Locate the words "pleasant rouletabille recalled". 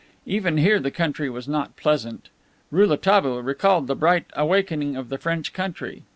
1.75-3.85